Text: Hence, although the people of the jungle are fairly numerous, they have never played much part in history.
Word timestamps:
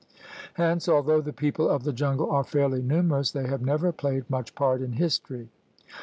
Hence, 0.55 0.89
although 0.89 1.21
the 1.21 1.31
people 1.31 1.69
of 1.69 1.83
the 1.83 1.93
jungle 1.93 2.27
are 2.31 2.43
fairly 2.43 2.81
numerous, 2.81 3.29
they 3.29 3.45
have 3.45 3.61
never 3.61 3.91
played 3.91 4.27
much 4.31 4.55
part 4.55 4.81
in 4.81 4.93
history. 4.93 5.49